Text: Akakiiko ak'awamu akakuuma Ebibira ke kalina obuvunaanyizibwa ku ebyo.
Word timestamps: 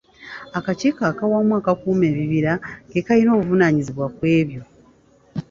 Akakiiko 0.57 1.01
ak'awamu 1.11 1.53
akakuuma 1.59 2.03
Ebibira 2.11 2.53
ke 2.91 2.99
kalina 3.05 3.31
obuvunaanyizibwa 3.33 4.05
ku 4.15 4.21
ebyo. 4.39 4.61